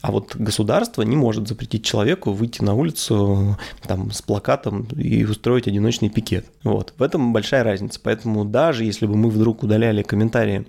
А 0.03 0.13
вот 0.13 0.37
государство 0.37 1.03
не 1.03 1.17
может 1.17 1.48
запретить 1.49 1.85
человеку 1.85 2.33
выйти 2.33 2.63
на 2.63 2.75
улицу 2.75 3.59
там, 3.87 4.11
с 4.11 4.23
плакатом 4.23 4.87
и 4.97 5.25
устроить 5.25 5.67
одиночный 5.67 6.11
пикет. 6.11 6.47
Вот. 6.63 6.95
В 6.99 7.03
этом 7.03 7.33
большая 7.33 7.65
разница. 7.65 8.01
Поэтому 8.03 8.45
даже 8.45 8.85
если 8.85 9.07
бы 9.07 9.17
мы 9.17 9.31
вдруг 9.31 9.63
удаляли 9.63 10.03
комментарии 10.03 10.67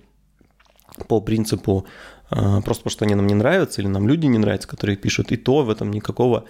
по 1.08 1.22
принципу 1.22 1.86
а, 2.32 2.62
просто 2.62 2.84
потому 2.84 2.92
что 2.92 3.06
они 3.06 3.16
нам 3.16 3.28
не 3.28 3.34
нравятся, 3.34 3.82
или 3.82 3.88
нам 3.88 4.08
люди 4.08 4.28
не 4.28 4.38
нравятся, 4.38 4.68
которые 4.68 4.98
пишут, 4.98 5.32
и 5.32 5.38
то 5.38 5.64
в 5.64 5.70
этом 5.70 5.92
никакого 5.92 6.46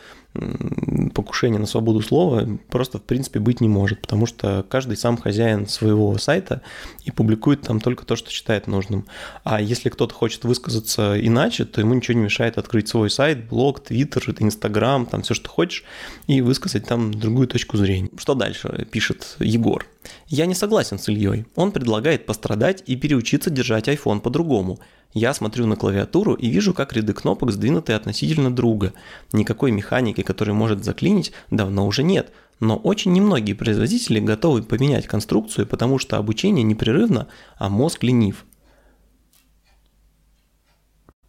покушения 1.14 1.58
на 1.58 1.66
свободу 1.66 2.02
слова 2.02 2.48
просто 2.70 3.00
в 3.00 3.04
принципе 3.04 3.40
быть 3.40 3.62
не 3.62 3.68
может, 3.68 4.02
потому 4.02 4.26
что 4.28 4.64
каждый 4.70 4.96
сам 4.96 5.18
хозяин 5.18 5.68
своего 5.68 6.18
сайта 6.18 6.62
и 7.04 7.12
публикует 7.12 7.62
там 7.62 7.80
только 7.80 8.06
то, 8.06 8.16
что 8.16 8.30
считает 8.30 8.68
нужным. 8.68 9.08
А 9.44 9.60
если 9.60 9.90
кто-то 9.90 10.14
хочет 10.14 10.44
высказаться 10.44 11.20
иначе, 11.20 11.66
то 11.66 11.82
ему 11.82 11.96
ничего 11.96 12.18
не 12.18 12.26
мешает 12.26 12.58
открыть 12.58 12.88
свой 12.88 13.10
сайт, 13.10 13.48
блог, 13.50 13.80
твиттер, 13.80 14.24
инстаграм, 14.40 15.06
там 15.06 15.24
все, 15.24 15.34
что 15.34 15.50
хочешь, 15.50 15.84
и 16.28 16.42
высказать 16.42 16.86
там 16.86 17.12
другую 17.12 17.48
точку 17.48 17.78
зрения. 17.78 18.10
Что 18.18 18.36
дальше 18.36 18.88
пишет 18.92 19.36
Егор? 19.40 19.86
Я 20.28 20.46
не 20.46 20.56
согласен 20.56 21.00
с 21.00 21.10
Ильей. 21.10 21.46
Он 21.56 21.72
предлагает 21.72 22.26
пострадать 22.26 22.84
и 22.86 22.96
переучиться 22.96 23.50
держать 23.50 23.88
iPhone 23.88 24.22
по-другому. 24.22 24.80
Я 25.14 25.34
смотрю 25.34 25.66
на 25.66 25.76
клавиатуру 25.76 26.36
и 26.36 26.50
вижу, 26.50 26.72
как 26.74 26.94
ряды 26.94 27.14
кнопок 27.14 27.52
сдвинуты 27.52 27.94
относительно 27.94 28.56
друга. 28.56 28.94
Никакой 29.34 29.72
механики, 29.72 30.19
которая 30.24 30.56
может 30.56 30.84
заклинить, 30.84 31.32
давно 31.52 31.86
уже 31.86 32.04
нет. 32.04 32.32
Но 32.60 32.76
очень 32.76 33.14
немногие 33.14 33.56
производители 33.56 34.20
готовы 34.20 34.64
поменять 34.64 35.08
конструкцию, 35.08 35.66
потому 35.66 35.98
что 35.98 36.18
обучение 36.18 36.64
непрерывно, 36.64 37.28
а 37.58 37.70
мозг 37.70 38.04
ленив. 38.04 38.46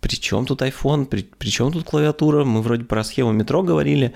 При 0.00 0.16
чем 0.16 0.47
тут 0.47 0.62
iPhone? 0.62 1.06
При, 1.06 1.23
при 1.23 1.49
чем 1.49 1.73
тут 1.73 1.85
клавиатура? 1.85 2.44
Мы 2.44 2.62
вроде 2.62 2.85
про 2.85 3.04
схему 3.04 3.32
метро 3.32 3.62
говорили. 3.62 4.14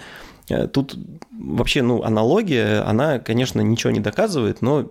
Э, 0.48 0.66
тут 0.66 0.96
вообще, 1.30 1.82
ну, 1.82 2.02
аналогия, 2.02 2.80
она, 2.80 3.18
конечно, 3.18 3.60
ничего 3.60 3.92
не 3.92 4.00
доказывает, 4.00 4.62
но 4.62 4.90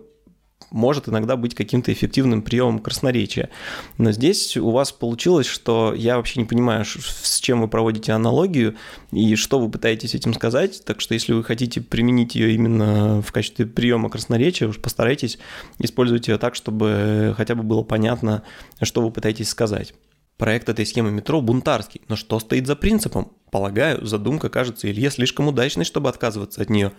может 0.71 1.07
иногда 1.09 1.35
быть 1.35 1.55
каким-то 1.55 1.91
эффективным 1.91 2.41
приемом 2.41 2.79
красноречия. 2.79 3.49
Но 3.97 4.11
здесь 4.11 4.57
у 4.57 4.71
вас 4.71 4.91
получилось, 4.91 5.47
что 5.47 5.93
я 5.95 6.17
вообще 6.17 6.39
не 6.39 6.45
понимаю, 6.45 6.85
с 6.85 7.39
чем 7.39 7.61
вы 7.61 7.67
проводите 7.67 8.11
аналогию 8.11 8.75
и 9.11 9.35
что 9.35 9.59
вы 9.59 9.69
пытаетесь 9.69 10.15
этим 10.15 10.33
сказать. 10.33 10.83
Так 10.85 11.01
что 11.01 11.13
если 11.13 11.33
вы 11.33 11.43
хотите 11.43 11.81
применить 11.81 12.35
ее 12.35 12.53
именно 12.53 13.21
в 13.21 13.31
качестве 13.31 13.65
приема 13.65 14.09
красноречия, 14.09 14.67
уж 14.67 14.79
постарайтесь 14.79 15.39
использовать 15.79 16.27
ее 16.27 16.37
так, 16.37 16.55
чтобы 16.55 17.33
хотя 17.37 17.55
бы 17.55 17.63
было 17.63 17.83
понятно, 17.83 18.43
что 18.81 19.01
вы 19.01 19.11
пытаетесь 19.11 19.49
сказать. 19.49 19.93
Проект 20.37 20.67
этой 20.67 20.85
схемы 20.85 21.11
метро 21.11 21.41
бунтарский, 21.41 22.01
но 22.07 22.15
что 22.15 22.39
стоит 22.39 22.65
за 22.65 22.75
принципом? 22.75 23.31
Полагаю, 23.51 24.03
задумка 24.03 24.49
кажется 24.49 24.89
Илье 24.89 25.11
слишком 25.11 25.47
удачной, 25.47 25.85
чтобы 25.85 26.09
отказываться 26.09 26.59
от 26.63 26.71
нее. 26.71 26.91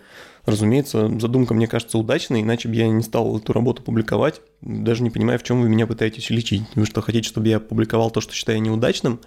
Разумеется, 0.45 1.09
задумка 1.19 1.53
мне 1.53 1.67
кажется 1.67 1.97
удачной, 1.97 2.43
иначе 2.43 2.69
бы 2.69 2.75
я 2.75 2.87
не 2.87 3.03
стал 3.03 3.37
эту 3.37 3.51
работу 3.51 3.83
публиковать. 3.83 4.41
Даже 4.61 5.03
не 5.03 5.09
понимаю, 5.09 5.37
в 5.37 5.43
чем 5.43 5.61
вы 5.61 5.67
меня 5.67 5.85
пытаетесь 5.85 6.29
лечить. 6.29 6.63
Вы 6.75 6.85
что, 6.85 7.01
хотите, 7.01 7.27
чтобы 7.27 7.49
я 7.49 7.59
публиковал 7.59 8.09
то, 8.09 8.21
что 8.21 8.33
считаю 8.33 8.61
неудачным? 8.61 9.19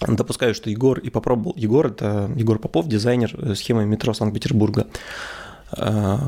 Допускаю, 0.00 0.54
что 0.54 0.70
Егор 0.70 0.98
и 0.98 1.10
попробовал. 1.10 1.52
Егор– 1.54 1.86
это 1.88 2.32
Егор 2.34 2.58
Попов, 2.58 2.88
дизайнер 2.88 3.34
э, 3.36 3.54
схемы 3.54 3.84
метро 3.84 4.14
Санкт-Петербурга 4.14 4.86
э, 5.76 6.18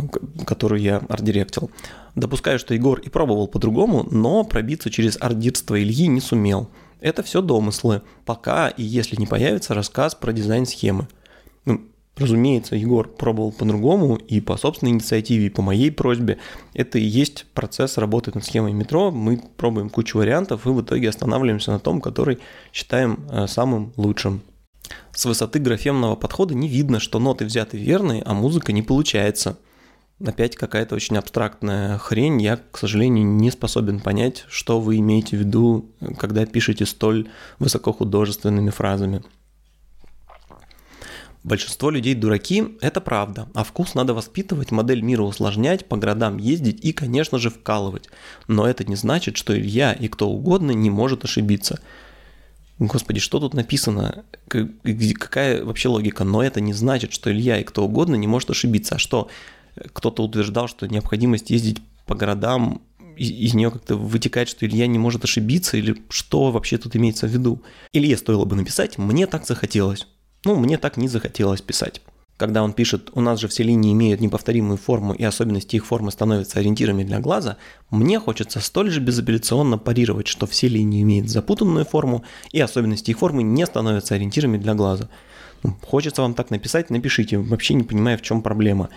которую 0.44 0.82
я 0.82 0.98
арт-директил. 1.08 1.70
Допускаю, 2.14 2.58
что 2.58 2.74
Егор 2.74 2.98
и 2.98 3.08
пробовал 3.08 3.48
по-другому, 3.48 4.06
но 4.10 4.44
пробиться 4.44 4.90
через 4.90 5.16
арт-дирство 5.18 5.82
Ильи 5.82 6.08
не 6.08 6.20
сумел– 6.20 6.68
это 7.02 7.22
все 7.22 7.42
домыслы, 7.42 8.02
пока 8.24 8.68
и 8.68 8.82
если 8.82 9.16
не 9.16 9.26
появится 9.26 9.74
рассказ 9.74 10.14
про 10.14 10.32
дизайн 10.32 10.64
схемы. 10.64 11.08
Ну, 11.64 11.82
разумеется, 12.16 12.76
Егор 12.76 13.08
пробовал 13.08 13.52
по-другому 13.52 14.16
и 14.16 14.40
по 14.40 14.56
собственной 14.56 14.92
инициативе, 14.92 15.46
и 15.46 15.50
по 15.50 15.62
моей 15.62 15.90
просьбе. 15.90 16.38
Это 16.74 16.98
и 16.98 17.04
есть 17.04 17.46
процесс 17.54 17.98
работы 17.98 18.30
над 18.32 18.44
схемой 18.44 18.72
метро. 18.72 19.10
Мы 19.10 19.42
пробуем 19.56 19.90
кучу 19.90 20.18
вариантов 20.18 20.66
и 20.66 20.70
в 20.70 20.80
итоге 20.80 21.08
останавливаемся 21.08 21.72
на 21.72 21.80
том, 21.80 22.00
который 22.00 22.38
считаем 22.72 23.26
э, 23.30 23.46
самым 23.48 23.92
лучшим. 23.96 24.42
С 25.12 25.24
высоты 25.24 25.58
графемного 25.58 26.16
подхода 26.16 26.54
не 26.54 26.68
видно, 26.68 27.00
что 27.00 27.18
ноты 27.18 27.44
взяты 27.44 27.76
верные, 27.76 28.22
а 28.22 28.32
музыка 28.32 28.72
не 28.72 28.82
получается– 28.82 29.58
опять 30.24 30.56
какая-то 30.56 30.94
очень 30.94 31.16
абстрактная 31.16 31.98
хрень. 31.98 32.40
Я, 32.40 32.58
к 32.70 32.78
сожалению, 32.78 33.26
не 33.26 33.50
способен 33.50 34.00
понять, 34.00 34.44
что 34.48 34.80
вы 34.80 34.98
имеете 34.98 35.36
в 35.36 35.40
виду, 35.40 35.90
когда 36.18 36.46
пишете 36.46 36.86
столь 36.86 37.28
высокохудожественными 37.58 38.70
фразами. 38.70 39.22
Большинство 41.44 41.90
людей 41.90 42.14
дураки– 42.14 42.64
это 42.80 43.00
правда, 43.00 43.48
а 43.52 43.64
вкус 43.64 43.94
надо 43.94 44.14
воспитывать, 44.14 44.70
модель 44.70 45.02
мира 45.02 45.22
усложнять, 45.22 45.86
по 45.86 45.96
городам 45.96 46.38
ездить 46.38 46.84
и, 46.84 46.92
конечно 46.92 47.38
же, 47.38 47.50
вкалывать. 47.50 48.08
Но 48.46 48.64
это 48.64 48.84
не 48.84 48.94
значит, 48.94 49.36
что 49.36 49.58
Илья 49.58 49.92
и 49.92 50.06
кто 50.06 50.28
угодно 50.28 50.70
не 50.70 50.88
может 50.88 51.24
ошибиться. 51.24 51.80
Господи, 52.78 53.18
что 53.18 53.40
тут 53.40 53.54
написано? 53.54 54.24
Какая 54.46 55.64
вообще 55.64 55.88
логика? 55.88 56.22
Но 56.22 56.44
это 56.44 56.60
не 56.60 56.74
значит, 56.74 57.12
что 57.12 57.32
Илья 57.32 57.58
и 57.58 57.64
кто 57.64 57.84
угодно 57.84 58.14
не 58.14 58.28
может 58.28 58.50
ошибиться. 58.50 58.94
А 58.94 58.98
что, 58.98 59.28
кто-то 59.92 60.22
утверждал, 60.22 60.68
что 60.68 60.86
необходимость 60.86 61.50
ездить 61.50 61.78
по 62.06 62.14
городам 62.14 62.82
из 63.16 63.54
нее 63.54 63.70
как-то 63.70 63.96
вытекает, 63.96 64.48
что 64.48 64.66
Илья 64.66 64.86
не 64.86 64.98
может 64.98 65.24
ошибиться, 65.24 65.76
или 65.76 66.02
что 66.08 66.50
вообще 66.50 66.78
тут 66.78 66.96
имеется 66.96 67.26
в 67.26 67.30
виду. 67.30 67.62
Илье 67.92 68.16
стоило 68.16 68.44
бы 68.44 68.56
написать 68.56 68.98
«мне 68.98 69.26
так 69.26 69.46
захотелось». 69.46 70.06
Ну, 70.44 70.56
мне 70.56 70.78
так 70.78 70.96
не 70.96 71.08
захотелось 71.08 71.60
писать. 71.60 72.00
Когда 72.38 72.62
он 72.62 72.72
пишет 72.72 73.10
«у 73.12 73.20
нас 73.20 73.38
же 73.38 73.48
все 73.48 73.62
линии 73.62 73.92
имеют 73.92 74.20
неповторимую 74.20 74.78
форму, 74.78 75.12
и 75.12 75.22
особенности 75.22 75.76
их 75.76 75.86
формы 75.86 76.10
становятся 76.10 76.58
ориентирами 76.58 77.04
для 77.04 77.20
глаза», 77.20 77.58
мне 77.90 78.18
хочется 78.18 78.60
столь 78.60 78.90
же 78.90 79.00
безапелляционно 79.00 79.78
парировать, 79.78 80.26
что 80.26 80.46
все 80.46 80.68
линии 80.68 81.02
имеют 81.02 81.28
запутанную 81.28 81.84
форму, 81.84 82.24
и 82.50 82.60
особенности 82.60 83.10
их 83.10 83.18
формы 83.18 83.42
не 83.42 83.66
становятся 83.66 84.14
ориентирами 84.14 84.56
для 84.56 84.74
глаза– 84.74 85.08
Хочется 85.82 86.22
вам 86.22 86.34
так 86.34 86.50
написать, 86.50 86.90
напишите. 86.90 87.38
Вообще 87.38 87.74
не 87.74 87.84
понимаю, 87.84 88.18
в 88.18 88.22
чем 88.22 88.42
проблема. 88.42 88.88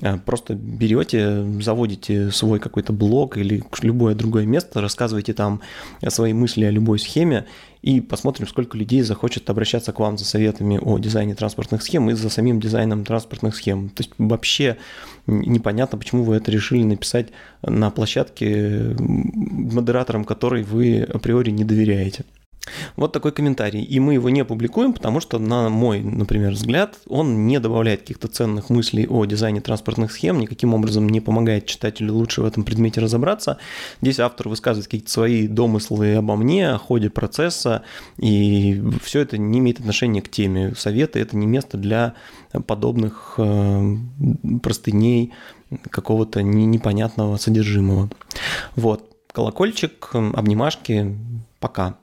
Э, 0.00 0.18
просто 0.18 0.54
берете, 0.54 1.44
заводите 1.60 2.30
свой 2.30 2.60
какой-то 2.60 2.92
блог 2.92 3.36
или 3.36 3.64
любое 3.82 4.14
другое 4.14 4.46
место, 4.46 4.80
рассказываете 4.80 5.34
там 5.34 5.60
свои 6.08 6.32
мысли 6.32 6.64
о 6.64 6.70
любой 6.70 6.98
схеме 6.98 7.46
и 7.82 8.00
посмотрим, 8.00 8.46
сколько 8.46 8.78
людей 8.78 9.02
захочет 9.02 9.50
обращаться 9.50 9.92
к 9.92 9.98
вам 9.98 10.16
за 10.16 10.24
советами 10.24 10.78
о 10.80 10.98
дизайне 10.98 11.34
транспортных 11.34 11.82
схем 11.82 12.08
и 12.10 12.14
за 12.14 12.30
самим 12.30 12.60
дизайном 12.60 13.04
транспортных 13.04 13.56
схем. 13.56 13.88
То 13.88 14.02
есть 14.02 14.12
вообще 14.18 14.76
непонятно, 15.26 15.98
почему 15.98 16.22
вы 16.22 16.36
это 16.36 16.52
решили 16.52 16.84
написать 16.84 17.28
на 17.62 17.90
площадке, 17.90 18.94
модератором 18.98 20.24
которой 20.24 20.62
вы 20.62 21.02
априори 21.02 21.50
не 21.50 21.64
доверяете. 21.64 22.24
Вот 22.96 23.12
такой 23.12 23.32
комментарий. 23.32 23.82
И 23.82 23.98
мы 23.98 24.14
его 24.14 24.30
не 24.30 24.44
публикуем, 24.44 24.92
потому 24.92 25.20
что, 25.20 25.38
на 25.38 25.68
мой, 25.68 26.00
например, 26.00 26.52
взгляд, 26.52 26.98
он 27.08 27.46
не 27.46 27.58
добавляет 27.58 28.02
каких-то 28.02 28.28
ценных 28.28 28.70
мыслей 28.70 29.06
о 29.08 29.24
дизайне 29.24 29.60
транспортных 29.60 30.12
схем, 30.12 30.38
никаким 30.38 30.72
образом 30.72 31.08
не 31.08 31.20
помогает 31.20 31.66
читателю 31.66 32.14
лучше 32.14 32.42
в 32.42 32.44
этом 32.44 32.62
предмете 32.62 33.00
разобраться. 33.00 33.58
Здесь 34.00 34.20
автор 34.20 34.48
высказывает 34.48 34.86
какие-то 34.86 35.10
свои 35.10 35.48
домыслы 35.48 36.14
обо 36.14 36.36
мне, 36.36 36.70
о 36.70 36.78
ходе 36.78 37.10
процесса, 37.10 37.82
и 38.18 38.82
все 39.02 39.20
это 39.20 39.38
не 39.38 39.58
имеет 39.58 39.80
отношения 39.80 40.22
к 40.22 40.30
теме. 40.30 40.74
Советы– 40.76 41.18
это 41.20 41.36
не 41.36 41.46
место 41.46 41.76
для 41.76 42.14
подобных 42.66 43.34
э, 43.38 43.96
простыней 44.62 45.32
какого-то 45.90 46.42
непонятного 46.42 47.38
содержимого. 47.38 48.10
Вот. 48.76 49.08
Колокольчик, 49.32 50.10
обнимашки, 50.12 51.16
пока. 51.58 51.96